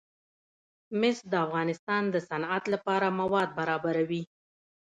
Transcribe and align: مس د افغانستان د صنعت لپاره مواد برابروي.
مس 0.99 1.17
د 1.31 1.33
افغانستان 1.45 2.03
د 2.09 2.15
صنعت 2.29 2.63
لپاره 2.73 3.15
مواد 3.19 3.49
برابروي. 3.59 4.23